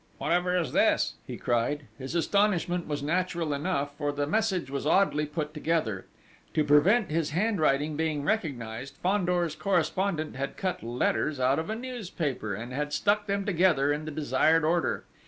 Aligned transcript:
"Whatever 0.17 0.57
is 0.57 0.71
this?" 0.71 1.13
he 1.27 1.37
cried. 1.37 1.83
His 1.99 2.15
astonishment 2.15 2.87
was 2.87 3.03
natural 3.03 3.53
enough, 3.53 3.95
for 3.99 4.11
the 4.11 4.25
message 4.25 4.71
was 4.71 4.87
oddly 4.87 5.27
put 5.27 5.53
together. 5.53 6.07
To 6.55 6.63
prevent 6.63 7.11
his 7.11 7.29
handwriting 7.29 7.95
being 7.95 8.23
recognised, 8.23 8.95
Fandor's 9.03 9.53
correspondent 9.53 10.35
had 10.37 10.57
cut 10.57 10.81
letters 10.81 11.39
out 11.39 11.59
of 11.59 11.69
a 11.69 11.75
newspaper, 11.75 12.55
and 12.55 12.73
had 12.73 12.93
stuck 12.93 13.27
them 13.27 13.45
together 13.45 13.93
in 13.93 14.05
the 14.05 14.09
desired 14.09 14.63
order. 14.63 15.03